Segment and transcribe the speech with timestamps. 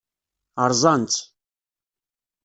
[0.71, 1.21] Rẓan-tt.